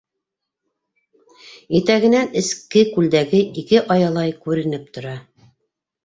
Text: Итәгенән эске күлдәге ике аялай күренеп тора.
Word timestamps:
Итәгенән 1.79 2.31
эске 2.41 2.83
күлдәге 2.95 3.41
ике 3.63 3.83
аялай 3.97 4.33
күренеп 4.47 4.89
тора. 4.97 5.13